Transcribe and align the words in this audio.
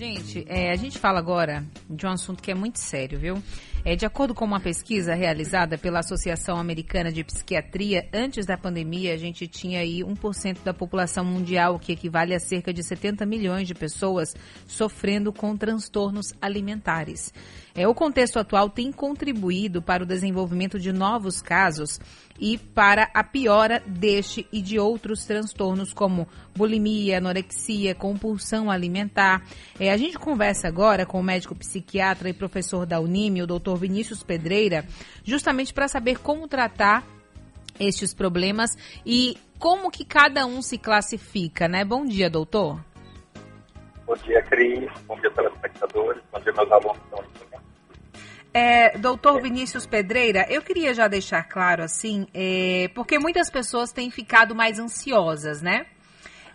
Gente, 0.00 0.46
é, 0.48 0.70
a 0.70 0.76
gente 0.76 0.98
fala 0.98 1.18
agora 1.18 1.62
de 1.86 2.06
um 2.06 2.08
assunto 2.08 2.42
que 2.42 2.50
é 2.50 2.54
muito 2.54 2.78
sério, 2.78 3.18
viu? 3.18 3.42
É, 3.82 3.96
de 3.96 4.04
acordo 4.04 4.34
com 4.34 4.44
uma 4.44 4.60
pesquisa 4.60 5.14
realizada 5.14 5.78
pela 5.78 6.00
Associação 6.00 6.58
Americana 6.58 7.10
de 7.10 7.24
Psiquiatria, 7.24 8.06
antes 8.12 8.44
da 8.44 8.58
pandemia, 8.58 9.14
a 9.14 9.16
gente 9.16 9.48
tinha 9.48 9.80
aí 9.80 10.00
1% 10.00 10.58
da 10.62 10.74
população 10.74 11.24
mundial, 11.24 11.78
que 11.78 11.92
equivale 11.92 12.34
a 12.34 12.40
cerca 12.40 12.74
de 12.74 12.82
70 12.82 13.24
milhões 13.24 13.66
de 13.66 13.74
pessoas, 13.74 14.34
sofrendo 14.66 15.32
com 15.32 15.56
transtornos 15.56 16.34
alimentares. 16.42 17.32
É, 17.74 17.86
o 17.86 17.94
contexto 17.94 18.38
atual 18.38 18.68
tem 18.68 18.92
contribuído 18.92 19.80
para 19.80 20.02
o 20.02 20.06
desenvolvimento 20.06 20.78
de 20.78 20.92
novos 20.92 21.40
casos 21.40 21.98
e 22.38 22.58
para 22.58 23.10
a 23.14 23.22
piora 23.22 23.82
deste 23.86 24.46
e 24.50 24.62
de 24.62 24.78
outros 24.78 25.24
transtornos 25.24 25.92
como 25.92 26.26
bulimia, 26.54 27.18
anorexia, 27.18 27.94
compulsão 27.94 28.70
alimentar. 28.70 29.44
É, 29.78 29.92
a 29.92 29.96
gente 29.96 30.18
conversa 30.18 30.66
agora 30.66 31.06
com 31.06 31.20
o 31.20 31.22
médico 31.22 31.54
psiquiatra 31.54 32.28
e 32.28 32.32
professor 32.32 32.86
da 32.86 32.98
Unime, 32.98 33.42
o 33.42 33.46
doutor 33.46 33.69
Vinícius 33.76 34.22
Pedreira, 34.22 34.84
justamente 35.24 35.72
para 35.72 35.88
saber 35.88 36.18
como 36.18 36.48
tratar 36.48 37.04
estes 37.78 38.12
problemas 38.12 38.76
e 39.04 39.36
como 39.58 39.90
que 39.90 40.04
cada 40.04 40.46
um 40.46 40.62
se 40.62 40.78
classifica, 40.78 41.68
né? 41.68 41.84
Bom 41.84 42.04
dia, 42.04 42.30
doutor. 42.30 42.80
Bom 44.06 44.14
dia, 44.24 44.42
Cris. 44.42 44.90
Bom 45.06 45.18
dia, 45.20 45.30
telespectadores. 45.30 46.22
Bom 46.32 46.40
dia, 46.40 46.52
meus 46.52 46.72
alunos. 46.72 47.00
É, 48.52 48.98
doutor 48.98 49.40
Vinícius 49.40 49.86
Pedreira, 49.86 50.44
eu 50.50 50.60
queria 50.60 50.92
já 50.92 51.06
deixar 51.06 51.44
claro 51.44 51.84
assim, 51.84 52.26
é, 52.34 52.90
porque 52.96 53.16
muitas 53.16 53.48
pessoas 53.48 53.92
têm 53.92 54.10
ficado 54.10 54.56
mais 54.56 54.80
ansiosas, 54.80 55.62
né? 55.62 55.86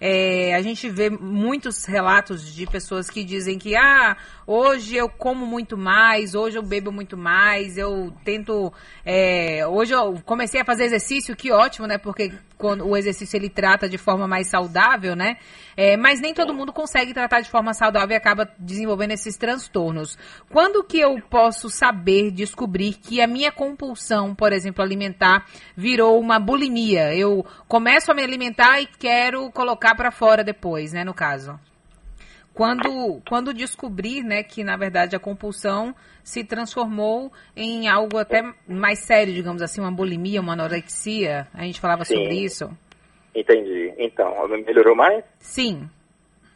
É, 0.02 0.54
a 0.54 0.62
gente 0.62 0.90
vê 0.90 1.10
muitos 1.10 1.86
relatos 1.86 2.54
de 2.54 2.68
pessoas 2.68 3.10
que 3.10 3.24
dizem 3.24 3.58
que 3.58 3.78
ah, 3.78 4.18
hoje 4.48 4.96
eu 4.96 5.10
como 5.10 5.46
muito 5.46 5.78
mais, 5.78 6.36
hoje 6.36 6.58
eu 6.58 6.64
bebo 6.64 6.92
muito 6.92 7.18
mais, 7.18 7.78
eu 7.78 8.14
tento. 8.24 8.72
É, 9.06 9.66
hoje 9.68 9.94
eu 9.94 10.22
comecei 10.26 10.62
a 10.62 10.66
fazer 10.66 10.86
exercício, 10.86 11.36
que 11.36 11.52
ótimo, 11.52 11.88
né? 11.88 11.98
Porque 11.98 12.32
quando 12.58 12.88
o 12.88 12.96
exercício 12.96 13.38
ele 13.38 13.50
trata 13.50 13.88
de 13.90 13.98
forma 13.98 14.28
mais 14.28 14.48
saudável, 14.48 15.16
né? 15.16 15.38
É, 15.76 15.98
mas 15.98 16.22
nem 16.22 16.34
todo 16.34 16.54
mundo 16.54 16.72
consegue 16.72 17.14
tratar 17.14 17.42
de 17.42 17.50
forma 17.50 17.74
saudável 17.74 18.12
e 18.12 18.18
acaba 18.18 18.50
desenvolvendo 18.58 19.12
esses 19.12 19.38
transtornos. 19.38 20.18
Quando 20.50 20.84
que 20.84 21.00
eu 21.00 21.22
posso 21.30 21.70
saber, 21.70 22.32
descobrir 22.32 22.94
que 22.94 23.22
a 23.22 23.28
minha 23.28 23.52
compulsão, 23.52 24.34
por 24.34 24.54
exemplo, 24.54 24.84
alimentar, 24.84 25.46
virou 25.76 26.20
uma 26.20 26.40
bulimia? 26.40 27.14
Eu 27.16 27.46
começo 27.68 28.12
a 28.12 28.16
me 28.16 28.24
alimentar 28.24 28.80
e 28.80 28.86
quero 28.86 29.52
colocar 29.52 29.96
para 29.96 30.12
fora 30.12 30.44
depois, 30.44 30.94
né? 30.94 31.04
No 31.04 31.14
caso. 31.14 31.60
Quando, 32.56 33.22
quando 33.28 33.54
descobrir, 33.54 34.24
né, 34.24 34.42
que 34.42 34.64
na 34.64 34.78
verdade 34.78 35.14
a 35.14 35.20
compulsão 35.20 35.94
se 36.24 36.42
transformou 36.42 37.30
em 37.54 37.90
algo 37.90 38.18
até 38.18 38.42
mais 38.66 39.00
sério, 39.00 39.34
digamos 39.34 39.62
assim, 39.62 39.82
uma 39.82 39.92
bulimia, 39.92 40.40
uma 40.40 40.54
anorexia, 40.54 41.48
a 41.54 41.64
gente 41.64 41.82
falava 41.82 42.06
Sim. 42.06 42.16
sobre 42.16 42.36
isso. 42.36 42.72
Entendi. 43.36 43.94
Então, 43.98 44.48
melhorou 44.66 44.96
mais? 44.96 45.26
Sim. 45.38 45.90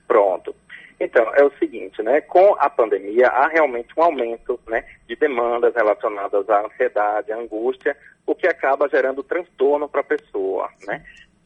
Pronto. 0.08 0.56
Então, 0.97 1.23
é 1.36 1.44
o 1.44 1.52
seguinte, 1.59 2.02
né? 2.02 2.22
Com 2.22 2.56
a 2.58 2.69
pandemia, 2.69 3.28
há 3.28 3.50
realmente 3.50 3.89
um 3.97 4.03
aumento 4.03 4.58
né, 4.67 4.86
de 5.06 5.17
demandas 5.17 5.75
relacionadas 5.75 6.50
à 6.50 6.66
ansiedade, 6.66 7.34
à 7.34 7.38
angústia, 7.38 7.95
o 8.25 8.34
que 8.34 8.47
acaba 8.47 8.88
gerando 8.88 9.22
transtorno 9.22 9.89
para 9.89 10.00
a 10.00 10.06
pessoa, 10.06 10.69
né? 10.88 11.03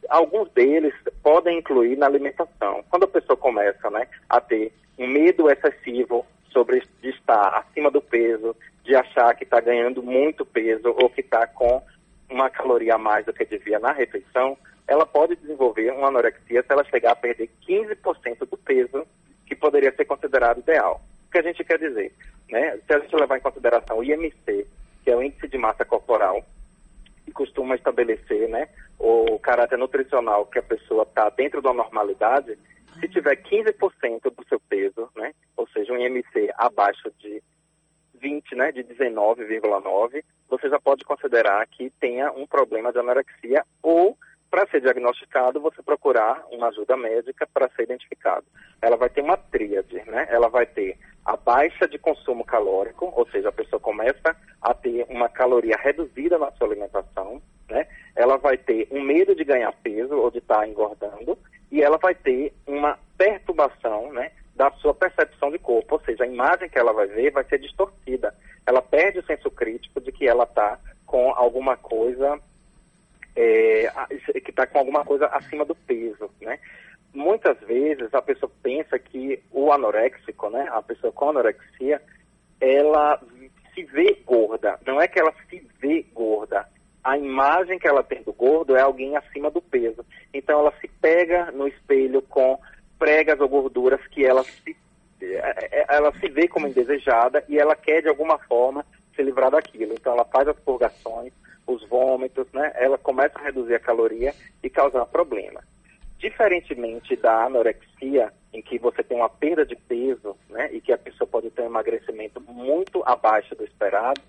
Alguns 0.08 0.50
deles 0.50 0.94
podem 1.22 1.58
incluir 1.58 1.96
na 1.96 2.06
alimentação. 2.06 2.84
Quando 2.90 3.04
a 3.04 3.08
pessoa 3.08 3.36
começa 3.36 3.90
né, 3.90 4.06
a 4.28 4.40
ter 4.40 4.72
um 4.98 5.06
medo 5.06 5.50
excessivo 5.50 6.24
sobre 6.50 6.82
de 7.02 7.10
estar 7.10 7.48
acima 7.58 7.90
do 7.90 8.00
peso, 8.00 8.54
de 8.84 8.94
achar 8.94 9.34
que 9.34 9.44
está 9.44 9.60
ganhando 9.60 10.02
muito 10.02 10.44
peso 10.46 10.94
ou 11.00 11.10
que 11.10 11.20
está 11.20 11.46
com 11.46 11.82
uma 12.30 12.48
caloria 12.48 12.94
a 12.94 12.98
mais 12.98 13.24
do 13.26 13.32
que 13.32 13.44
devia 13.44 13.78
na 13.78 13.92
refeição, 13.92 14.56
ela 14.86 15.06
pode 15.06 15.36
desenvolver 15.36 15.90
uma 15.92 16.08
anorexia 16.08 16.62
se 16.62 16.72
ela 16.72 16.84
chegar 16.84 17.12
a 17.12 17.16
perder 17.16 17.50
15% 17.66 18.40
do 18.40 18.56
peso 18.56 19.06
que 19.46 19.54
poderia 19.54 19.94
ser 19.94 20.04
considerado 20.04 20.58
ideal. 20.58 21.00
O 21.26 21.30
que 21.30 21.38
a 21.38 21.42
gente 21.42 21.64
quer 21.64 21.78
dizer? 21.78 22.12
Né? 22.50 22.78
Se 22.86 22.94
a 22.94 22.98
gente 22.98 23.16
levar 23.16 23.38
em 23.38 23.42
consideração 23.42 23.98
o 23.98 24.04
IMC, 24.04 24.66
que 25.02 25.10
é 25.10 25.16
o 25.16 25.22
índice 25.22 25.48
de 25.48 25.58
massa 25.58 25.84
corporal, 25.84 26.44
costuma 27.34 27.74
estabelecer 27.74 28.48
né, 28.48 28.68
o 28.98 29.38
caráter 29.38 29.76
nutricional 29.76 30.46
que 30.46 30.58
a 30.58 30.62
pessoa 30.62 31.02
está 31.02 31.28
dentro 31.28 31.60
da 31.60 31.74
normalidade, 31.74 32.56
se 33.00 33.08
tiver 33.08 33.36
15% 33.36 34.22
do 34.22 34.48
seu 34.48 34.60
peso, 34.60 35.10
né, 35.16 35.34
ou 35.56 35.68
seja, 35.68 35.92
um 35.92 35.98
IMC 35.98 36.50
abaixo 36.56 37.12
de 37.18 37.42
20, 38.14 38.54
né, 38.54 38.72
de 38.72 38.84
19,9, 38.84 40.24
você 40.48 40.68
já 40.68 40.80
pode 40.80 41.04
considerar 41.04 41.66
que 41.66 41.90
tenha 42.00 42.32
um 42.32 42.46
problema 42.46 42.92
de 42.92 42.98
anorexia 42.98 43.64
ou 43.82 44.16
para 44.50 44.68
ser 44.68 44.80
diagnosticado, 44.80 45.60
você 45.60 45.82
procurar 45.82 46.44
uma 46.52 46.68
ajuda 46.68 46.96
médica 46.96 47.44
para 47.52 47.68
ser 47.70 47.82
identificado. 47.82 48.46
Ela 48.80 48.96
vai 48.96 49.10
ter 49.10 49.20
uma 49.20 49.36
tríade, 49.36 49.96
né? 50.06 50.28
Ela 50.30 50.48
vai 50.48 50.64
ter 50.64 50.96
a 51.24 51.36
baixa 51.36 51.88
de 51.88 51.98
consumo 51.98 52.44
calórico, 52.44 53.12
ou 53.16 53.26
seja, 53.30 53.48
a 53.48 53.52
pessoa 53.52 53.80
começa 53.80 54.36
a 54.64 54.72
ter 54.72 55.04
uma 55.10 55.28
caloria 55.28 55.76
reduzida 55.76 56.38
na 56.38 56.50
sua 56.52 56.68
alimentação, 56.68 57.40
né? 57.68 57.86
Ela 58.16 58.38
vai 58.38 58.56
ter 58.56 58.88
um 58.90 59.02
medo 59.02 59.34
de 59.34 59.44
ganhar 59.44 59.70
peso 59.82 60.14
ou 60.14 60.30
de 60.30 60.38
estar 60.38 60.60
tá 60.60 60.66
engordando 60.66 61.38
e 61.70 61.82
ela 61.82 61.98
vai 61.98 62.14
ter 62.14 62.50
uma 62.66 62.98
perturbação, 63.18 64.10
né? 64.10 64.32
Da 64.56 64.70
sua 64.72 64.94
percepção 64.94 65.50
de 65.50 65.58
corpo, 65.58 65.96
ou 65.96 66.00
seja, 66.00 66.24
a 66.24 66.26
imagem 66.26 66.70
que 66.70 66.78
ela 66.78 66.92
vai 66.94 67.06
ver 67.06 67.30
vai 67.30 67.44
ser 67.44 67.58
distorcida. 67.58 68.34
Ela 68.66 68.80
perde 68.80 69.18
o 69.18 69.26
senso 69.26 69.50
crítico 69.50 70.00
de 70.00 70.10
que 70.10 70.26
ela 70.26 70.44
está 70.44 70.78
com 71.04 71.30
alguma 71.32 71.76
coisa 71.76 72.40
é, 73.36 73.92
que 74.42 74.50
está 74.50 74.66
com 74.66 74.78
alguma 74.78 75.04
coisa 75.04 75.26
acima 75.26 75.64
do 75.66 75.74
peso, 75.74 76.30
né? 76.40 76.58
Muitas 77.12 77.58
vezes 77.60 78.12
a 78.14 78.22
pessoa 78.22 78.50
pensa 78.62 78.98
que 78.98 79.42
o 79.52 79.70
anoréxico, 79.70 80.48
né, 80.48 80.68
a 80.72 80.82
pessoa 80.82 81.12
com 81.12 81.28
anorexia, 81.28 82.00
ela 82.60 83.20
vê 83.94 84.20
gorda. 84.26 84.78
Não 84.84 85.00
é 85.00 85.06
que 85.06 85.20
ela 85.20 85.32
se 85.48 85.64
vê 85.80 86.04
gorda. 86.12 86.68
A 87.02 87.16
imagem 87.16 87.78
que 87.78 87.86
ela 87.86 88.02
tem 88.02 88.22
do 88.22 88.32
gordo 88.32 88.76
é 88.76 88.80
alguém 88.80 89.16
acima 89.16 89.50
do 89.50 89.62
peso. 89.62 90.04
Então 90.32 90.58
ela 90.58 90.72
se 90.80 90.88
pega 91.00 91.52
no 91.52 91.68
espelho 91.68 92.20
com 92.22 92.58
pregas 92.98 93.38
ou 93.40 93.48
gorduras 93.48 94.04
que 94.08 94.24
ela 94.26 94.42
se, 94.42 94.76
é, 95.22 95.80
é, 95.80 95.86
ela 95.88 96.12
se 96.18 96.28
vê 96.28 96.48
como 96.48 96.66
indesejada 96.66 97.44
e 97.48 97.58
ela 97.58 97.76
quer 97.76 98.02
de 98.02 98.08
alguma 98.08 98.38
forma 98.38 98.84
se 99.14 99.22
livrar 99.22 99.50
daquilo. 99.50 99.92
Então 99.92 100.12
ela 100.12 100.24
faz 100.24 100.48
as 100.48 100.58
purgações, 100.58 101.32
os 101.66 101.86
vômitos, 101.88 102.46
né? 102.52 102.72
Ela 102.74 102.98
começa 102.98 103.38
a 103.38 103.42
reduzir 103.42 103.74
a 103.74 103.80
caloria 103.80 104.34
e 104.62 104.68
causar 104.68 105.06
problema. 105.06 105.62
Diferentemente 106.18 107.14
da 107.16 107.44
anorexia, 107.44 108.32
em 108.52 108.62
que 108.62 108.78
você 108.78 109.02
tem 109.02 109.18
uma 109.18 109.28
perda 109.28 109.64
de 109.64 109.76
peso, 109.76 110.36
né? 110.48 110.70
E 110.72 110.80
que 110.80 110.92
a 110.92 110.98
pessoa 110.98 111.23
pode 111.34 111.50
ter 111.50 111.62
um 111.62 111.66
emagrecimento 111.66 112.40
muito 112.40 113.02
abaixo 113.04 113.56
do 113.56 113.64
esperado, 113.64 114.20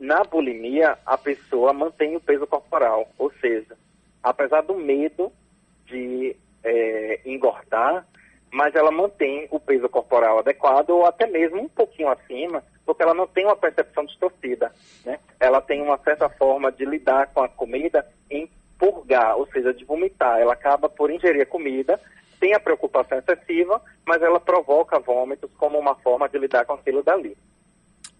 na 0.00 0.24
bulimia 0.24 0.96
a 1.04 1.18
pessoa 1.18 1.70
mantém 1.74 2.16
o 2.16 2.20
peso 2.20 2.46
corporal, 2.46 3.06
ou 3.18 3.30
seja, 3.42 3.76
apesar 4.22 4.62
do 4.62 4.74
medo 4.74 5.30
de 5.84 6.34
é, 6.64 7.20
engordar, 7.26 8.06
mas 8.50 8.74
ela 8.74 8.90
mantém 8.90 9.46
o 9.50 9.60
peso 9.60 9.86
corporal 9.86 10.38
adequado 10.38 10.90
ou 10.90 11.04
até 11.04 11.26
mesmo 11.26 11.60
um 11.60 11.68
pouquinho 11.68 12.08
acima, 12.08 12.64
porque 12.86 13.02
ela 13.02 13.12
não 13.12 13.26
tem 13.26 13.44
uma 13.44 13.56
percepção 13.56 14.06
distorcida, 14.06 14.72
né? 15.04 15.20
Ela 15.38 15.60
tem 15.60 15.82
uma 15.82 15.98
certa 15.98 16.30
forma 16.30 16.72
de 16.72 16.86
lidar 16.86 17.26
com 17.34 17.42
a 17.42 17.48
comida 17.50 18.06
em 18.30 18.48
purgar, 18.78 19.36
ou 19.36 19.46
seja, 19.48 19.74
de 19.74 19.84
vomitar. 19.84 20.40
Ela 20.40 20.54
acaba 20.54 20.88
por 20.88 21.10
ingerir 21.10 21.42
a 21.42 21.46
comida, 21.46 22.00
tem 22.44 22.52
a 22.52 22.60
preocupação 22.60 23.16
excessiva, 23.16 23.80
mas 24.06 24.20
ela 24.20 24.38
provoca 24.38 25.00
vômitos 25.00 25.50
como 25.56 25.78
uma 25.78 25.94
forma 25.94 26.28
de 26.28 26.38
lidar 26.38 26.66
com 26.66 26.74
aquilo 26.74 27.02
dali. 27.02 27.34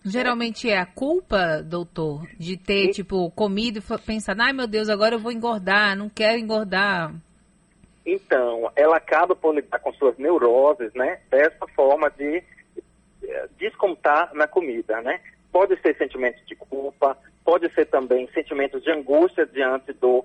Geralmente 0.02 0.70
é 0.70 0.78
a 0.78 0.86
culpa, 0.86 1.62
doutor, 1.62 2.26
de 2.38 2.56
ter, 2.56 2.86
e... 2.86 2.90
tipo, 2.90 3.30
comido 3.32 3.80
e 3.80 3.98
pensar, 3.98 4.34
ai 4.40 4.54
meu 4.54 4.66
Deus, 4.66 4.88
agora 4.88 5.16
eu 5.16 5.18
vou 5.18 5.30
engordar, 5.30 5.94
não 5.94 6.08
quero 6.08 6.38
engordar. 6.38 7.14
Então, 8.06 8.72
ela 8.74 8.96
acaba 8.96 9.36
por 9.36 9.54
lidar 9.54 9.78
com 9.80 9.92
suas 9.92 10.16
neuroses, 10.16 10.90
né? 10.94 11.20
Dessa 11.30 11.66
forma 11.74 12.10
de 12.10 12.42
descontar 13.58 14.32
na 14.32 14.48
comida, 14.48 15.02
né? 15.02 15.20
Pode 15.52 15.78
ser 15.82 15.94
sentimentos 15.98 16.42
de 16.46 16.56
culpa, 16.56 17.14
pode 17.44 17.70
ser 17.74 17.84
também 17.86 18.26
sentimentos 18.32 18.82
de 18.82 18.90
angústia 18.90 19.44
diante 19.44 19.92
do 19.92 20.24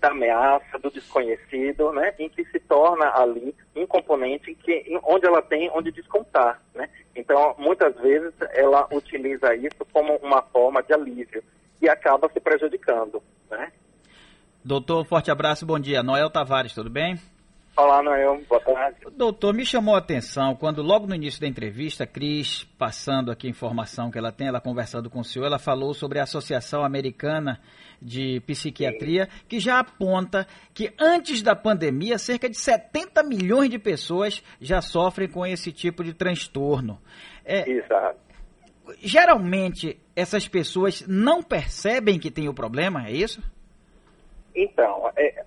da 0.00 0.08
ameaça, 0.08 0.78
do 0.78 0.90
desconhecido, 0.90 1.92
né, 1.92 2.14
em 2.18 2.28
que 2.28 2.44
se 2.46 2.60
torna 2.60 3.10
ali 3.14 3.54
um 3.74 3.86
componente 3.86 4.54
que, 4.54 4.98
onde 5.04 5.26
ela 5.26 5.42
tem 5.42 5.70
onde 5.74 5.90
descontar, 5.90 6.60
né. 6.74 6.88
Então, 7.14 7.54
muitas 7.58 7.94
vezes 7.96 8.34
ela 8.52 8.86
utiliza 8.92 9.54
isso 9.54 9.84
como 9.92 10.16
uma 10.16 10.42
forma 10.42 10.82
de 10.82 10.92
alívio 10.92 11.42
e 11.80 11.88
acaba 11.88 12.30
se 12.32 12.40
prejudicando, 12.40 13.22
né. 13.50 13.72
Doutor, 14.62 15.04
forte 15.06 15.30
abraço, 15.30 15.64
bom 15.64 15.78
dia. 15.78 16.02
Noel 16.02 16.28
Tavares, 16.28 16.74
tudo 16.74 16.90
bem? 16.90 17.18
Olá, 17.82 18.02
Noel. 18.02 18.42
Boa 18.46 18.60
tarde. 18.60 18.98
Doutor, 19.16 19.54
me 19.54 19.64
chamou 19.64 19.94
a 19.94 19.98
atenção 19.98 20.54
quando, 20.54 20.82
logo 20.82 21.06
no 21.06 21.14
início 21.14 21.40
da 21.40 21.46
entrevista, 21.46 22.06
Cris, 22.06 22.62
passando 22.78 23.30
aqui 23.30 23.46
a 23.46 23.50
informação 23.50 24.10
que 24.10 24.18
ela 24.18 24.30
tem, 24.30 24.48
ela 24.48 24.60
conversando 24.60 25.08
com 25.08 25.20
o 25.20 25.24
senhor, 25.24 25.46
ela 25.46 25.58
falou 25.58 25.94
sobre 25.94 26.18
a 26.18 26.24
Associação 26.24 26.84
Americana 26.84 27.58
de 28.00 28.40
Psiquiatria, 28.40 29.30
Sim. 29.30 29.44
que 29.48 29.58
já 29.58 29.78
aponta 29.78 30.46
que 30.74 30.92
antes 31.00 31.40
da 31.40 31.56
pandemia, 31.56 32.18
cerca 32.18 32.50
de 32.50 32.58
70 32.58 33.22
milhões 33.22 33.70
de 33.70 33.78
pessoas 33.78 34.44
já 34.60 34.82
sofrem 34.82 35.26
com 35.26 35.46
esse 35.46 35.72
tipo 35.72 36.04
de 36.04 36.12
transtorno. 36.12 37.00
É, 37.46 37.66
Exato. 37.66 38.20
Geralmente, 38.98 39.98
essas 40.14 40.46
pessoas 40.46 41.02
não 41.08 41.42
percebem 41.42 42.18
que 42.18 42.30
tem 42.30 42.46
o 42.46 42.52
problema, 42.52 43.06
é 43.06 43.12
isso? 43.12 43.42
Então, 44.54 45.10
é, 45.16 45.42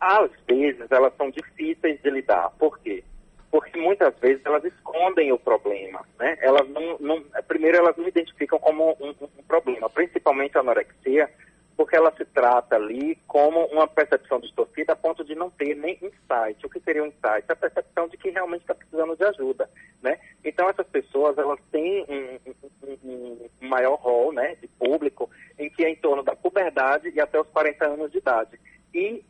às 0.00 0.30
vezes 0.46 0.90
elas 0.90 1.14
são 1.16 1.30
difíceis 1.30 2.00
de 2.00 2.10
lidar. 2.10 2.50
Por 2.58 2.78
quê? 2.78 3.02
Porque 3.50 3.78
muitas 3.78 4.14
vezes 4.18 4.44
elas 4.44 4.64
escondem 4.64 5.32
o 5.32 5.38
problema, 5.38 6.04
né? 6.18 6.36
Elas 6.40 6.68
não, 6.68 6.98
não 6.98 7.24
primeiro 7.46 7.78
elas 7.78 7.96
não 7.96 8.06
identificam 8.06 8.58
como 8.58 8.96
um, 9.00 9.10
um, 9.10 9.42
problema, 9.46 9.88
principalmente 9.88 10.56
a 10.56 10.60
anorexia, 10.60 11.30
porque 11.74 11.96
ela 11.96 12.12
se 12.16 12.24
trata 12.26 12.76
ali 12.76 13.16
como 13.26 13.64
uma 13.66 13.86
percepção 13.86 14.38
distorcida 14.40 14.92
a 14.92 14.96
ponto 14.96 15.24
de 15.24 15.34
não 15.34 15.48
ter 15.48 15.74
nem 15.74 15.94
insight. 15.94 16.64
O 16.64 16.68
que 16.68 16.80
seria 16.80 17.02
um 17.02 17.06
insight? 17.06 17.44
A 17.48 17.56
percepção 17.56 18.08
de 18.08 18.18
que 18.18 18.30
realmente 18.30 18.62
está 18.62 18.74
precisando 18.74 19.16
de 19.16 19.24
ajuda, 19.24 19.70
né? 20.02 20.18
Então 20.44 20.68
essas 20.68 20.86
pessoas 20.88 21.38
elas 21.38 21.58
têm 21.72 22.04
um, 22.08 22.52
um, 22.86 23.48
um 23.62 23.68
maior 23.68 23.94
rol, 23.94 24.32
né, 24.32 24.56
de 24.56 24.68
público 24.68 25.30
em 25.58 25.70
que 25.70 25.84
é 25.84 25.88
em 25.90 25.96
torno 25.96 26.22
da 26.22 26.36
puberdade 26.36 27.10
e 27.14 27.20
até 27.20 27.40
os 27.40 27.48
40 27.48 27.86
anos 27.86 28.12
de 28.12 28.18
idade. 28.18 28.60
E 28.94 29.24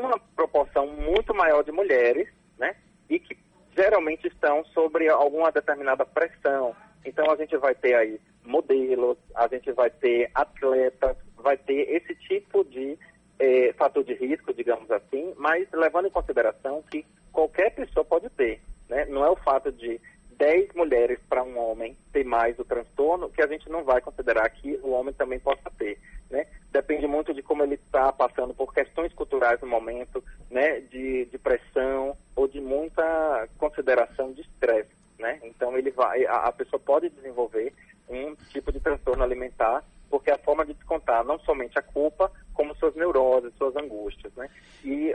uma 0.00 0.18
proporção 0.36 0.86
muito 0.86 1.34
maior 1.34 1.62
de 1.62 1.72
mulheres, 1.72 2.28
né? 2.58 2.74
E 3.08 3.18
que 3.18 3.36
geralmente 3.76 4.26
estão 4.26 4.64
sobre 4.66 5.08
alguma 5.08 5.50
determinada 5.50 6.04
pressão. 6.04 6.74
Então 7.04 7.30
a 7.30 7.36
gente 7.36 7.56
vai 7.56 7.74
ter 7.74 7.94
aí 7.94 8.20
modelos, 8.44 9.16
a 9.34 9.46
gente 9.48 9.72
vai 9.72 9.90
ter 9.90 10.30
atletas, 10.34 11.16
vai 11.36 11.56
ter 11.56 11.88
esse 11.90 12.14
tipo 12.16 12.64
de 12.64 12.98
eh, 13.38 13.72
fator 13.78 14.04
de 14.04 14.14
risco, 14.14 14.52
digamos 14.52 14.90
assim, 14.90 15.34
mas 15.36 15.66
levando 15.72 16.06
em 16.06 16.10
consideração 16.10 16.82
que 16.90 17.04
qualquer 17.32 17.74
pessoa 17.74 18.04
pode 18.04 18.28
ter, 18.30 18.60
né? 18.88 19.04
Não 19.06 19.24
é 19.24 19.30
o 19.30 19.36
fato 19.36 19.72
de 19.72 20.00
10 20.40 20.72
mulheres 20.74 21.20
para 21.28 21.44
um 21.44 21.58
homem 21.58 21.94
ter 22.14 22.24
mais 22.24 22.58
o 22.58 22.64
transtorno 22.64 23.28
que 23.28 23.42
a 23.42 23.46
gente 23.46 23.68
não 23.68 23.84
vai 23.84 24.00
considerar 24.00 24.48
que 24.48 24.80
o 24.82 24.88
homem 24.92 25.12
também 25.12 25.38
possa 25.38 25.70
ter, 25.76 25.98
né? 26.30 26.46
Depende 26.72 27.06
muito 27.06 27.34
de 27.34 27.42
como 27.42 27.62
ele 27.62 27.74
está 27.74 28.10
passando 28.10 28.54
por 28.54 28.72
questões 28.72 29.12
culturais 29.12 29.60
no 29.60 29.66
momento, 29.66 30.24
né? 30.50 30.80
De, 30.80 31.26
de 31.26 31.36
pressão 31.36 32.16
ou 32.34 32.48
de 32.48 32.58
muita 32.58 33.46
consideração 33.58 34.32
de 34.32 34.40
estresse, 34.40 34.90
né? 35.18 35.38
Então 35.44 35.76
ele 35.76 35.90
vai, 35.90 36.24
a, 36.24 36.46
a 36.46 36.52
pessoa 36.52 36.80
pode 36.80 37.10
desenvolver 37.10 37.74
um 38.08 38.34
tipo 38.50 38.72
de 38.72 38.80
transtorno 38.80 39.22
alimentar 39.22 39.84
porque 40.08 40.30
é 40.30 40.34
a 40.34 40.38
forma 40.38 40.64
de 40.64 40.72
descontar 40.72 41.22
não 41.22 41.38
somente 41.40 41.78
a 41.78 41.82
culpa, 41.82 42.32
como 42.54 42.74
suas 42.76 42.94
neuroses, 42.96 43.54
suas 43.56 43.76
angústias, 43.76 44.34
né? 44.34 44.48
E 44.82 45.14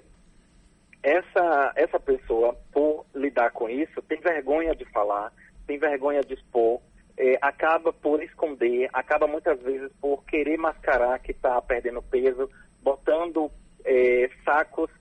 essa, 1.06 1.72
essa 1.76 2.00
pessoa, 2.00 2.58
por 2.72 3.06
lidar 3.14 3.52
com 3.52 3.70
isso, 3.70 4.02
tem 4.02 4.20
vergonha 4.20 4.76
de 4.76 4.86
falar, 4.86 5.32
tem 5.68 5.78
vergonha 5.78 6.22
de 6.22 6.34
expor, 6.34 6.82
é, 7.16 7.38
acaba 7.44 7.94
por 7.94 8.24
esconder, 8.24 8.90
acaba 8.92 9.28
muitas 9.28 9.62
vezes 9.62 9.92
por 10.02 10.24
querer 10.46 10.58
mascarar 10.58 11.18
que 11.18 11.32
está 11.32 11.60
perdendo 11.60 12.04
peso, 12.04 12.48
botando 12.84 13.52
é, 13.84 14.30
sacos 14.44 14.92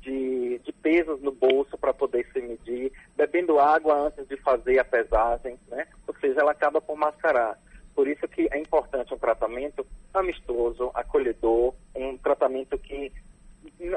de, 0.00 0.58
de, 0.60 0.72
pesos 0.72 1.20
no 1.20 1.30
bolso 1.30 1.76
para 1.76 1.92
poder 1.92 2.26
se 2.32 2.40
medir, 2.40 2.90
bebendo 3.14 3.58
água 3.58 4.06
antes 4.06 4.26
de 4.26 4.36
fazer 4.38 4.78
a 4.78 4.84
pesagem, 4.84 5.58
né? 5.68 5.86
Ou 6.06 6.14
seja, 6.16 6.40
ela 6.40 6.52
acaba 6.52 6.80
por 6.80 6.96
mascarar. 6.96 7.58
Por 7.94 8.08
isso 8.08 8.26
que 8.28 8.48
é 8.50 8.58
importante 8.58 9.12
um 9.12 9.18
tratamento 9.18 9.86
amistoso, 10.12 10.90
acolhedor, 10.94 11.74
um 11.94 12.16
tratamento 12.16 12.78
que 12.78 13.12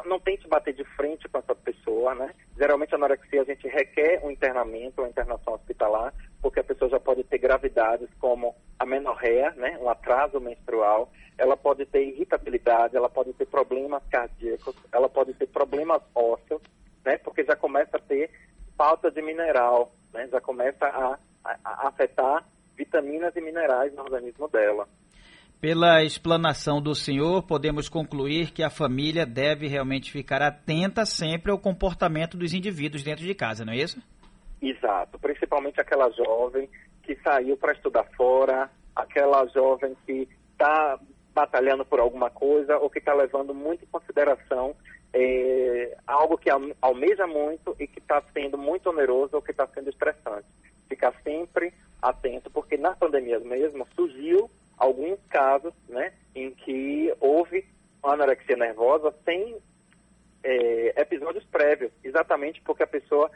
não 0.06 0.20
tente 0.20 0.48
bater 0.48 0.74
de 0.74 0.84
frente 0.96 1.28
com 1.30 1.40
essa 1.40 1.56
pessoa, 1.56 2.14
né? 2.16 2.34
Geralmente 2.58 2.94
a 2.94 2.98
anorexia 2.98 3.42
a 3.42 3.46
gente 3.46 3.68
requer 3.68 4.20
um 4.24 4.32
internamento, 4.32 5.02
uma 5.02 5.10
internação 5.10 5.54
hospitalar, 5.54 6.14
porque 6.42 6.60
a 6.60 6.64
pessoa 6.64 6.90
já 6.90 7.00
pode 7.00 7.24
ter 7.24 7.38
gravidades 7.38 8.10
como 8.20 8.56
a 8.88 8.90
menorreia, 8.90 9.52
né? 9.52 9.78
Um 9.82 9.90
atraso 9.90 10.40
menstrual, 10.40 11.12
ela 11.38 11.58
pode 11.58 11.86
ter 11.86 12.08
irritabilidade, 12.08 12.96
ela 12.96 13.10
pode 13.10 13.34
ter 13.34 13.46
problemas 13.46 14.02
cardíacos, 14.10 14.76
ela 14.92 15.10
pode 15.10 15.34
ter 15.34 15.48
problemas 15.48 16.02
ósseos, 16.16 16.62
né? 17.06 17.18
Porque 17.18 17.44
já 17.44 17.56
começa 17.56 17.98
a 17.98 18.00
ter 18.00 18.32
falta 18.78 19.12
de 19.12 19.22
mineral, 19.22 19.92
né? 20.14 20.28
Já 20.32 20.40
começa 20.40 20.86
a, 20.86 21.20
a, 21.44 21.58
a 21.64 21.88
afetar 21.90 22.46
vitaminas 22.76 23.36
e 23.36 23.42
minerais 23.42 23.94
no 23.94 24.04
organismo 24.04 24.48
dela. 24.48 24.88
Pela 25.60 26.04
explanação 26.04 26.80
do 26.80 26.94
senhor, 26.94 27.42
podemos 27.42 27.90
concluir 27.90 28.52
que 28.52 28.62
a 28.62 28.70
família 28.70 29.26
deve 29.26 29.68
realmente 29.68 30.12
ficar 30.12 30.40
atenta 30.44 31.04
sempre 31.04 31.52
ao 31.52 31.58
comportamento 31.58 32.38
dos 32.38 32.54
indivíduos 32.54 33.04
dentro 33.04 33.26
de 33.26 33.34
casa, 33.34 33.66
não 33.66 33.74
é 33.74 33.78
isso? 33.78 34.00
Exato, 34.62 35.18
principalmente 35.20 35.82
aquela 35.82 36.12
jovem 36.12 36.70
que 37.08 37.16
saiu 37.24 37.56
para 37.56 37.72
estudar 37.72 38.04
fora, 38.18 38.70
aquela 38.94 39.48
jovem 39.48 39.96
que 40.06 40.28
está 40.52 41.00
batalhando 41.34 41.86
por 41.86 42.02
alguma 42.02 42.30
coisa 42.30 42.78
ou 42.78 42.90
que 42.90 43.00
está 43.00 43.14
levando 43.14 43.54
muito 43.54 43.86
em 43.86 43.88
consideração 43.88 44.76
é, 45.14 45.96
algo 46.06 46.38
que 46.38 46.50
almeja 46.82 47.26
muito 47.26 47.76
e 47.80 47.88
que 47.88 48.00
está 48.00 48.22
sendo 48.34 48.58
muito 48.58 48.90
oneroso 48.90 49.38
ou 49.38 49.42
que 49.42 49.52
está 49.52 49.66
sendo 49.68 49.90
estressante. 49.90 50.46
Ficar 50.90 51.14
sempre 51.24 51.74
atento, 52.02 52.52
porque 52.52 52.76
na 52.76 52.94
pandemia 52.94 53.40
mesmo 53.40 53.88
surgiu 53.96 54.52
alguns 54.78 55.18
casos 55.30 55.74
né, 55.88 56.12
em 56.36 56.52
que 56.52 57.14
houve 57.22 57.66
anorexia 58.04 58.58
nervosa 58.58 59.14
sem 59.24 59.58
é, 60.44 61.02
episódios 61.02 61.44
prévios, 61.46 61.92
exatamente 62.04 62.62
porque 62.62 62.84
a 62.84 62.88
pessoa 62.88 63.32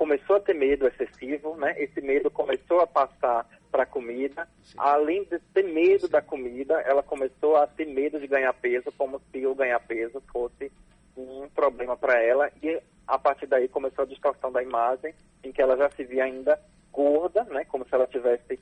começou 0.00 0.36
a 0.36 0.40
ter 0.40 0.54
medo 0.54 0.88
excessivo, 0.88 1.54
né? 1.56 1.74
Esse 1.76 2.00
medo 2.00 2.30
começou 2.30 2.80
a 2.80 2.86
passar 2.86 3.46
para 3.70 3.82
a 3.82 3.86
comida. 3.86 4.48
Sim. 4.62 4.78
Além 4.78 5.24
de 5.24 5.38
ter 5.52 5.62
medo 5.62 6.06
Sim. 6.06 6.12
da 6.12 6.22
comida, 6.22 6.80
ela 6.80 7.02
começou 7.02 7.54
a 7.56 7.66
ter 7.66 7.84
medo 7.84 8.18
de 8.18 8.26
ganhar 8.26 8.54
peso, 8.54 8.90
como 8.96 9.20
se 9.30 9.46
o 9.46 9.54
ganhar 9.54 9.78
peso 9.80 10.22
fosse 10.32 10.72
um 11.14 11.46
problema 11.50 11.98
para 11.98 12.18
ela. 12.18 12.50
E 12.62 12.80
a 13.06 13.18
partir 13.18 13.46
daí 13.46 13.68
começou 13.68 14.04
a 14.04 14.08
distorção 14.08 14.50
da 14.50 14.62
imagem, 14.62 15.14
em 15.44 15.52
que 15.52 15.60
ela 15.60 15.76
já 15.76 15.90
se 15.90 16.02
via 16.02 16.24
ainda 16.24 16.58
gorda, 16.90 17.44
né? 17.44 17.66
Como 17.66 17.86
se 17.86 17.94
ela 17.94 18.06
tivesse 18.06 18.58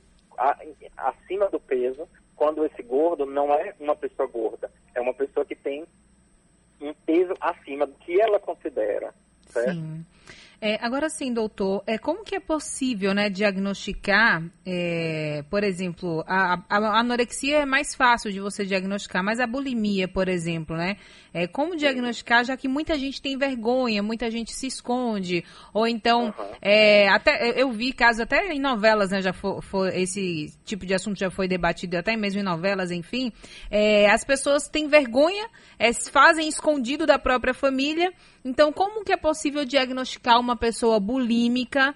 acima 0.97 1.47
do 1.47 1.59
peso, 1.61 2.05
quando 2.35 2.65
esse 2.65 2.83
gordo 2.83 3.25
não 3.25 3.53
é 3.53 3.73
uma 3.79 3.95
pessoa 3.95 4.27
gorda, 4.27 4.69
é 4.93 4.99
uma 4.99 5.13
pessoa 5.13 5.45
que 5.45 5.55
tem 5.55 5.85
um 6.81 6.93
peso 7.05 7.33
acima 7.39 7.87
do 7.87 7.93
que 7.93 8.19
ela 8.19 8.41
considera. 8.41 9.13
Certo? 9.47 9.71
Sim. 9.71 10.05
É, 10.61 10.77
agora 10.81 11.09
sim, 11.09 11.31
doutor, 11.33 11.83
é, 11.87 11.97
como 11.97 12.23
que 12.23 12.35
é 12.35 12.39
possível 12.39 13.13
né, 13.13 13.29
diagnosticar, 13.29 14.43
é, 14.65 15.41
por 15.49 15.63
exemplo, 15.63 16.21
a, 16.27 16.61
a, 16.69 16.99
anorexia 16.99 17.59
é 17.59 17.65
mais 17.65 17.95
fácil 17.95 18.29
de 18.29 18.41
você 18.41 18.65
diagnosticar, 18.65 19.23
mas 19.23 19.39
a 19.39 19.47
bulimia, 19.47 20.05
por 20.05 20.27
exemplo, 20.27 20.75
né? 20.75 20.97
É, 21.33 21.47
como 21.47 21.77
diagnosticar, 21.77 22.43
já 22.43 22.57
que 22.57 22.67
muita 22.67 22.97
gente 22.97 23.21
tem 23.21 23.37
vergonha, 23.37 24.03
muita 24.03 24.29
gente 24.29 24.51
se 24.51 24.67
esconde, 24.67 25.45
ou 25.73 25.87
então, 25.87 26.25
uhum. 26.25 26.45
é, 26.61 27.07
até 27.07 27.53
eu 27.55 27.71
vi 27.71 27.93
casos 27.93 28.21
até 28.21 28.51
em 28.51 28.59
novelas, 28.59 29.11
né? 29.11 29.21
Já 29.21 29.31
foi, 29.31 29.61
foi, 29.61 30.01
esse 30.01 30.53
tipo 30.65 30.85
de 30.85 30.93
assunto 30.93 31.17
já 31.17 31.29
foi 31.29 31.47
debatido 31.47 31.97
até 31.97 32.17
mesmo 32.17 32.41
em 32.41 32.43
novelas, 32.43 32.91
enfim. 32.91 33.31
É, 33.71 34.09
as 34.09 34.25
pessoas 34.25 34.67
têm 34.67 34.87
vergonha, 34.87 35.47
é, 35.77 35.93
fazem 35.93 36.49
escondido 36.49 37.05
da 37.05 37.17
própria 37.17 37.53
família. 37.53 38.11
Então, 38.43 38.71
como 38.71 39.03
que 39.03 39.11
é 39.11 39.17
possível 39.17 39.65
diagnosticar 39.65 40.39
uma 40.39 40.48
uma 40.49 40.57
pessoa 40.57 40.99
bulímica 40.99 41.95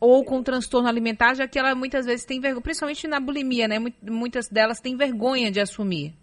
ou 0.00 0.24
com 0.24 0.42
transtorno 0.42 0.88
alimentar, 0.88 1.34
já 1.34 1.48
que 1.48 1.58
ela 1.58 1.74
muitas 1.74 2.06
vezes 2.06 2.24
tem 2.24 2.40
vergonha, 2.40 2.62
principalmente 2.62 3.08
na 3.08 3.18
bulimia, 3.18 3.66
né? 3.66 3.78
Muitas 4.02 4.48
delas 4.48 4.80
têm 4.80 4.96
vergonha 4.96 5.50
de 5.50 5.60
assumir. 5.60 6.14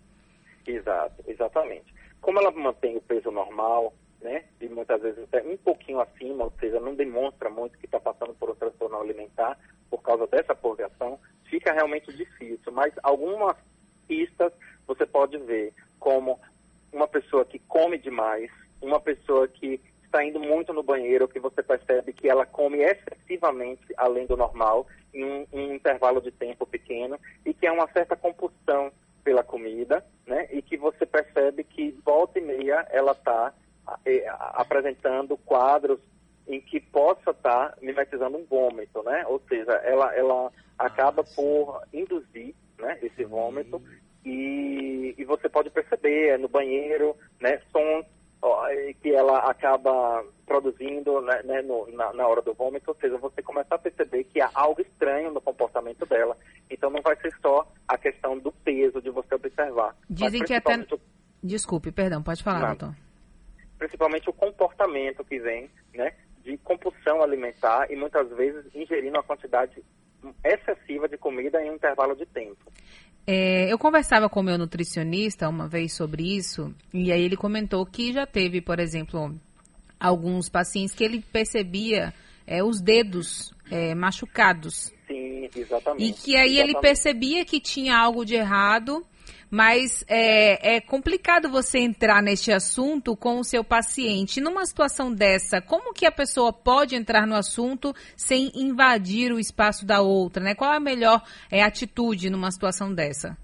Exato, 0.66 1.24
exatamente. 1.28 1.94
Como 2.22 2.40
ela 2.40 2.52
mantém 2.52 2.96
o 2.96 3.02
peso 3.02 3.30
normal, 3.30 3.94
né? 4.22 4.46
E 4.62 4.68
muitas 4.70 5.02
vezes 5.02 5.24
até 5.24 5.44
um 5.44 5.58
pouquinho 5.58 6.00
acima, 6.00 6.46
ou 6.46 6.54
seja, 6.60 6.80
não 6.80 6.96
demonstra 6.96 7.50
muito 7.50 7.78
que 7.78 7.86
está 7.86 8.00
passando 8.00 8.34
por 8.34 8.50
um 8.50 8.56
transtorno 8.56 9.00
alimentar 9.00 9.58
por 9.90 10.02
causa 10.02 10.26
dessa 10.28 10.56
purgação, 10.56 11.20
fica 11.44 11.74
realmente 11.74 12.12
difícil. 12.14 12.72
Mas 12.72 12.94
algumas 13.04 13.56
pistas 14.08 14.52
você 14.88 15.06
pode 15.06 15.38
ver, 15.40 15.74
como 16.00 16.40
uma 16.92 17.08
pessoa 17.08 17.46
que 17.46 17.60
come 17.60 17.98
demais, 17.98 18.50
uma 18.82 19.00
pessoa 19.00 19.48
que 19.48 19.80
está 20.16 20.24
indo 20.24 20.40
muito 20.40 20.72
no 20.72 20.82
banheiro, 20.82 21.28
que 21.28 21.40
você 21.40 21.62
percebe 21.62 22.14
que 22.14 22.30
ela 22.30 22.46
come 22.46 22.80
excessivamente 22.80 23.84
além 23.98 24.26
do 24.26 24.38
normal, 24.38 24.88
em 25.14 25.26
um, 25.26 25.48
um 25.52 25.74
intervalo 25.74 26.22
de 26.22 26.32
tempo 26.32 26.66
pequeno, 26.66 27.20
e 27.46 27.54
que 27.54 27.68
há 27.68 27.74
uma 27.74 27.92
certa 27.92 28.16
compulsão 28.16 28.92
pela 29.26 29.44
comida, 29.44 30.06
né? 30.26 30.48
E 30.52 30.62
que 30.62 30.78
você 30.78 31.06
percebe 31.06 31.66
que 31.66 31.92
volta 32.06 32.40
e 32.40 32.42
meia 32.42 32.88
ela 32.92 33.12
está 33.12 33.54
apresentando 34.54 35.38
quadros 35.38 36.00
em 36.48 36.62
que 36.62 36.80
possa 36.80 37.32
estar 37.32 37.72
tá 37.72 37.78
mimetizando 37.82 38.38
um 38.38 38.46
vômito, 38.46 39.04
né? 39.04 39.26
Ou 39.28 39.42
seja, 39.50 39.74
ela, 39.84 40.16
ela 40.16 40.52
acaba 40.78 41.24
por 41.24 41.82
induzir 41.92 42.56
né, 42.80 42.98
esse 43.02 43.26
vômito 43.26 43.82
e, 44.24 45.14
e 45.18 45.26
você 45.26 45.50
pode 45.50 45.70
perceber 45.70 46.38
no 46.40 46.48
banheiro, 46.48 47.16
né, 47.40 47.62
sons 47.72 48.06
que 49.02 49.14
ela 49.14 49.40
acaba 49.50 50.24
produzindo 50.46 51.22
né, 51.22 51.42
né, 51.44 51.62
no, 51.62 51.88
na, 51.92 52.14
na, 52.14 52.28
hora 52.28 52.42
do 52.42 52.54
vômito, 52.54 52.92
ou 52.92 52.98
seja, 52.98 53.18
você 53.18 53.42
começa 53.42 53.76
a 53.76 53.80
perceber 53.80 54.24
que 54.26 54.40
há 54.40 54.50
algo 54.54 54.82
estranho 54.82 55.32
no 55.32 55.42
comportamento 55.42 56.06
dela. 56.06 56.38
Então 56.70 56.90
não 56.90 57.02
vai 57.02 57.16
ser 57.18 57.34
só 57.42 57.68
a 57.88 57.98
questão 57.98 58.38
do 58.38 58.52
peso 58.52 59.02
de 59.02 59.10
você 59.10 59.36
observar. 59.36 59.96
Dizem 60.10 60.44
que 60.44 60.54
até... 60.54 60.86
Desculpe, 61.44 61.92
perdão, 61.92 62.24
pode 62.24 62.44
falar, 62.44 62.76
doutor. 62.76 62.96
Principalmente 63.78 64.30
o 64.30 64.34
comportamento 64.34 65.24
que 65.24 65.40
vem, 65.40 65.70
né, 65.94 66.14
de 66.44 66.58
compulsão 66.60 67.22
alimentar 67.22 67.92
e 67.92 67.96
muitas 67.96 68.30
vezes 68.30 68.64
ingerindo 68.74 69.18
uma 69.18 69.24
quantidade 69.24 69.84
excessiva 70.44 71.08
de 71.08 71.18
comida 71.18 71.62
em 71.62 71.72
um 71.72 71.76
intervalo 71.76 72.16
de 72.16 72.26
tempo. 72.26 72.72
É, 73.28 73.72
eu 73.72 73.78
conversava 73.78 74.30
com 74.30 74.40
o 74.40 74.44
meu 74.44 74.58
nutricionista 74.58 75.50
uma 75.50 75.68
vez 75.68 75.94
sobre 75.94 76.24
isso, 76.36 76.74
e 76.94 77.12
aí 77.12 77.24
ele 77.24 77.36
comentou 77.36 77.86
que 77.86 78.14
já 78.14 78.26
teve, 78.26 78.62
por 78.62 78.80
exemplo, 78.80 79.34
alguns 80.00 80.48
pacientes 80.48 80.94
que 80.94 81.04
ele 81.04 81.24
percebia 81.32 82.14
é, 82.46 82.64
os 82.64 82.80
dedos 82.80 83.52
é, 83.72 83.96
machucados. 83.96 84.94
Sim, 85.08 85.50
exatamente. 85.56 86.04
E 86.04 86.14
que 86.14 86.36
aí 86.36 86.54
exatamente. 86.54 86.60
ele 86.60 86.80
percebia 86.80 87.46
que 87.46 87.60
tinha 87.60 87.98
algo 87.98 88.24
de 88.24 88.36
errado 88.36 89.06
mas 89.56 90.04
é, 90.10 90.76
é 90.76 90.82
complicado 90.82 91.50
você 91.50 91.80
entrar 91.80 92.22
neste 92.22 92.52
assunto 92.52 93.16
com 93.16 93.40
o 93.40 93.44
seu 93.46 93.64
paciente. 93.64 94.42
Numa 94.42 94.66
situação 94.66 95.14
dessa, 95.14 95.62
como 95.62 95.94
que 95.94 96.06
a 96.06 96.12
pessoa 96.12 96.52
pode 96.52 96.94
entrar 96.94 97.26
no 97.26 97.36
assunto 97.36 97.94
sem 98.18 98.52
invadir 98.54 99.32
o 99.32 99.40
espaço 99.40 99.86
da 99.86 100.02
outra? 100.02 100.44
Né? 100.44 100.56
Qual 100.56 100.74
é 100.74 100.76
a 100.76 100.80
melhor 100.82 101.24
é, 101.50 101.64
atitude 101.64 102.30
numa 102.30 102.52
situação 102.52 102.94
dessa? 102.94 103.38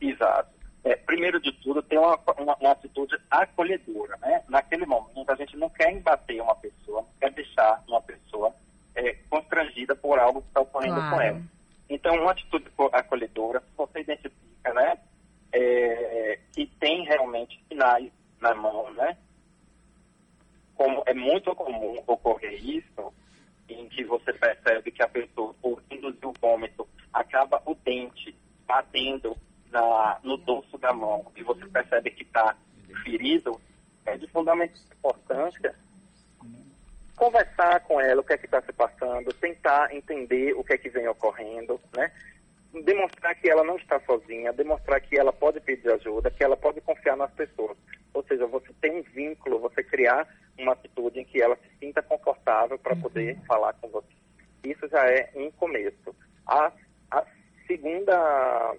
Exato. 0.00 0.48
É, 0.82 0.96
primeiro 0.96 1.38
de 1.38 1.52
tudo, 1.52 1.82
tem 1.82 1.98
uma, 1.98 2.18
uma, 2.38 2.56
uma, 2.56 2.72
atitude 2.72 3.14
acolhedora. 3.30 4.16
Né? 4.22 4.42
Naquele 4.48 4.86
momento, 4.86 5.30
a 5.30 5.34
gente 5.34 5.54
não 5.58 5.68
quer 5.68 5.92
embater 5.92 6.40
uma 6.40 6.54
pessoa, 6.54 7.02
não 7.02 7.08
quer 7.20 7.30
deixar 7.30 7.84
uma 7.86 8.00
pessoa 8.00 8.54
é, 8.94 9.12
constrangida 9.28 9.94
por 9.94 10.18
algo 10.18 10.40
que 10.40 10.48
está 10.48 10.62
ocorrendo 10.62 10.94
claro. 10.94 11.14
com 11.14 11.20
ela. 11.20 11.42
Então, 11.90 12.14
uma 12.14 12.30
atitude 12.30 12.64
acolhedora, 12.90 13.62
você 13.76 14.00
identifica 14.00 14.44
né? 14.72 14.98
É, 15.52 16.38
que 16.52 16.66
tem 16.80 17.04
realmente 17.04 17.62
sinais 17.68 18.10
na 18.40 18.54
mão, 18.54 18.92
né? 18.94 19.16
Como 20.74 21.02
é 21.06 21.14
muito 21.14 21.54
comum 21.54 22.02
ocorrer 22.06 22.54
isso, 22.54 23.12
em 23.68 23.88
que 23.88 24.04
você 24.04 24.32
percebe 24.32 24.90
que 24.90 25.02
a 25.02 25.08
pessoa, 25.08 25.54
por 25.62 25.82
induzir 25.90 26.26
o 26.26 26.34
vômito, 26.40 26.88
batendo 28.66 29.36
na, 29.70 30.18
no 30.22 30.36
dorso 30.36 30.78
da 30.78 30.92
mão 30.92 31.30
e 31.36 31.42
você 31.42 31.66
percebe 31.66 32.10
que 32.10 32.22
está 32.22 32.56
ferido, 33.02 33.60
é 34.06 34.16
de 34.16 34.26
fundamental 34.28 34.80
importância 34.96 35.74
conversar 37.16 37.80
com 37.80 38.00
ela 38.00 38.20
o 38.20 38.24
que 38.24 38.32
é 38.32 38.38
que 38.38 38.46
está 38.46 38.60
se 38.62 38.72
passando, 38.72 39.32
tentar 39.34 39.94
entender 39.94 40.52
o 40.54 40.64
que 40.64 40.72
é 40.72 40.78
que 40.78 40.90
vem 40.90 41.06
ocorrendo, 41.08 41.80
né? 41.96 42.10
demonstrar 42.82 43.34
que 43.36 43.48
ela 43.48 43.62
não 43.62 43.76
está 43.76 44.00
sozinha, 44.00 44.52
demonstrar 44.52 45.00
que 45.00 45.16
ela 45.16 45.32
pode 45.32 45.60
pedir 45.60 45.90
ajuda, 45.92 46.30
que 46.30 46.42
ela 46.42 46.56
pode 46.56 46.80
confiar 46.80 47.16
nas 47.16 47.30
pessoas. 47.32 47.76
Ou 48.12 48.24
seja, 48.24 48.46
você 48.46 48.72
tem 48.80 48.98
um 48.98 49.02
vínculo, 49.02 49.60
você 49.60 49.82
criar 49.82 50.26
uma 50.58 50.72
atitude 50.72 51.20
em 51.20 51.24
que 51.24 51.40
ela 51.40 51.56
se 51.56 51.78
sinta 51.78 52.02
confortável 52.02 52.78
para 52.78 52.94
uhum. 52.94 53.02
poder 53.02 53.38
falar 53.46 53.74
com 53.74 53.88
você. 53.88 54.08
Isso 54.64 54.88
já 54.88 55.08
é 55.08 55.30
um 55.36 55.50
começo. 55.52 56.14
A, 56.46 56.72
a 57.10 57.24
segunda 57.66 58.76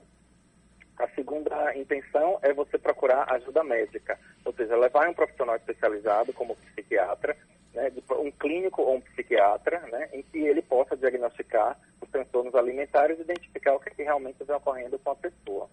a 0.97 1.07
segunda 1.09 1.75
intenção 1.77 2.39
é 2.41 2.53
você 2.53 2.77
procurar 2.77 3.29
ajuda 3.33 3.63
médica, 3.63 4.17
ou 4.45 4.53
seja, 4.53 4.77
levar 4.77 5.09
um 5.09 5.13
profissional 5.13 5.55
especializado 5.57 6.31
como 6.33 6.55
psiquiatra, 6.55 7.35
né, 7.73 7.91
um 8.11 8.31
clínico 8.31 8.81
ou 8.81 8.95
um 8.95 9.01
psiquiatra, 9.01 9.79
né, 9.91 10.09
em 10.13 10.23
que 10.23 10.37
ele 10.37 10.61
possa 10.61 10.95
diagnosticar 10.95 11.77
os 12.01 12.09
transtornos 12.09 12.55
alimentares 12.55 13.19
e 13.19 13.23
identificar 13.23 13.73
o 13.75 13.79
que, 13.79 13.89
é 13.89 13.93
que 13.93 14.03
realmente 14.03 14.41
está 14.41 14.55
ocorrendo 14.55 14.97
com 14.99 15.11
a 15.11 15.15
pessoa. 15.15 15.69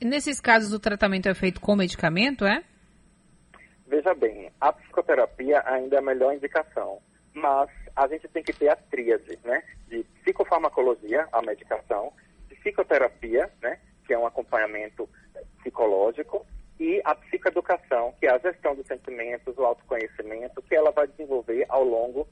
E 0.00 0.04
nesses 0.04 0.40
casos, 0.40 0.72
o 0.72 0.80
tratamento 0.80 1.28
é 1.28 1.34
feito 1.34 1.60
com 1.60 1.76
medicamento, 1.76 2.44
é? 2.44 2.64
Veja 3.86 4.12
bem, 4.12 4.50
a 4.60 4.72
psicoterapia 4.72 5.62
ainda 5.66 5.96
é 5.96 5.98
a 6.00 6.02
melhor 6.02 6.34
indicação, 6.34 7.00
mas 7.32 7.70
a 7.94 8.08
gente 8.08 8.26
tem 8.28 8.42
que 8.42 8.52
ter 8.52 8.70
a 8.70 8.76
tríade, 8.76 9.38
né, 9.44 9.62
de 9.86 10.02
psicofarmacologia, 10.22 11.28
a 11.32 11.40
medicação, 11.42 12.12
psicoterapia, 12.64 13.50
né, 13.62 13.78
que 14.06 14.14
é 14.14 14.18
um 14.18 14.26
acompanhamento 14.26 15.08
psicológico, 15.58 16.46
e 16.80 17.00
a 17.04 17.14
psicoeducação, 17.14 18.14
que 18.18 18.26
é 18.26 18.30
a 18.30 18.38
gestão 18.38 18.74
dos 18.74 18.86
sentimentos, 18.86 19.56
o 19.56 19.64
autoconhecimento, 19.64 20.62
que 20.62 20.74
ela 20.74 20.90
vai 20.90 21.06
desenvolver 21.06 21.64
ao 21.68 21.84
longo 21.84 22.26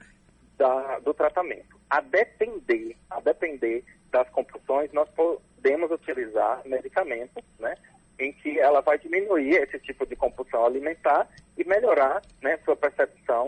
da, 0.57 0.99
do 1.01 1.15
tratamento. 1.15 1.79
A 1.89 2.01
depender, 2.01 2.97
a 3.11 3.21
depender 3.21 3.85
das 4.11 4.29
compulsões, 4.31 4.93
nós 4.93 5.09
podemos 5.11 5.91
utilizar 5.91 6.62
medicamentos, 6.65 7.45
né, 7.59 7.75
em 8.19 8.33
que 8.33 8.59
ela 8.59 8.81
vai 8.81 8.99
diminuir 8.99 9.55
esse 9.57 9.79
tipo 9.79 10.07
de 10.07 10.17
compulsão 10.17 10.65
alimentar 10.65 11.29
e 11.57 11.65
melhorar 11.65 12.23
né, 12.43 12.59
sua 12.65 12.77
percepção 12.77 13.47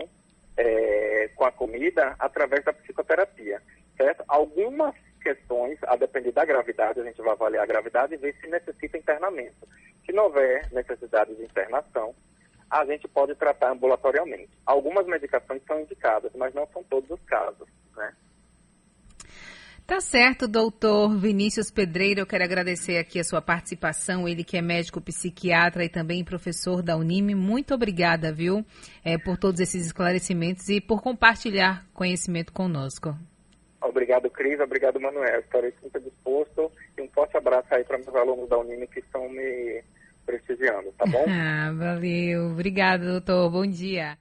é, 0.57 1.29
com 1.35 1.45
a 1.45 1.51
comida 1.51 2.15
através 2.19 2.63
da 2.63 2.73
psicoterapia, 2.73 3.61
certo? 3.97 4.23
Algumas 4.27 4.95
a 5.87 5.95
depender 5.95 6.31
da 6.31 6.45
gravidade, 6.45 6.99
a 6.99 7.03
gente 7.03 7.21
vai 7.21 7.31
avaliar 7.31 7.63
a 7.63 7.67
gravidade 7.67 8.13
e 8.13 8.17
ver 8.17 8.35
se 8.39 8.47
necessita 8.47 8.97
internamento. 8.97 9.67
Se 10.05 10.11
não 10.11 10.25
houver 10.25 10.71
necessidade 10.71 11.35
de 11.35 11.43
internação, 11.43 12.13
a 12.69 12.85
gente 12.85 13.07
pode 13.07 13.35
tratar 13.35 13.71
ambulatorialmente. 13.71 14.49
Algumas 14.65 15.05
medicações 15.07 15.61
são 15.65 15.79
indicadas, 15.79 16.31
mas 16.35 16.53
não 16.53 16.67
são 16.67 16.83
todos 16.83 17.09
os 17.09 17.21
casos, 17.23 17.67
né? 17.95 18.13
Tá 19.87 20.01
certo, 20.01 20.47
doutor 20.47 21.15
Vinícius 21.15 21.69
Pedreira. 21.69 22.19
Eu 22.19 22.25
quero 22.25 22.43
agradecer 22.43 22.97
aqui 22.97 23.19
a 23.19 23.23
sua 23.23 23.39
participação. 23.39 24.27
Ele 24.27 24.43
que 24.43 24.57
é 24.57 24.61
médico 24.61 24.99
psiquiatra 24.99 25.85
e 25.85 25.89
também 25.89 26.23
professor 26.23 26.81
da 26.81 26.97
Unime. 26.97 27.35
Muito 27.35 27.71
obrigada, 27.71 28.33
viu, 28.33 28.65
é, 29.03 29.15
por 29.15 29.37
todos 29.37 29.61
esses 29.61 29.85
esclarecimentos 29.85 30.69
e 30.69 30.81
por 30.81 31.03
compartilhar 31.03 31.85
conhecimento 31.93 32.51
conosco. 32.51 33.15
Obrigado, 33.87 34.29
Cris. 34.29 34.59
Obrigado, 34.59 34.99
Manuel. 34.99 35.39
Estarei 35.39 35.73
sempre 35.81 36.01
disposto. 36.01 36.71
E 36.97 37.01
um 37.01 37.09
forte 37.09 37.37
abraço 37.37 37.67
aí 37.71 37.83
para 37.83 37.97
meus 37.97 38.15
alunos 38.15 38.49
da 38.49 38.57
Unime 38.57 38.87
que 38.87 38.99
estão 38.99 39.29
me 39.29 39.83
prestigiando, 40.25 40.91
tá 40.93 41.05
bom? 41.05 41.25
Ah, 41.29 41.71
valeu. 41.71 42.51
Obrigado, 42.51 43.05
doutor. 43.05 43.49
Bom 43.49 43.65
dia. 43.65 44.17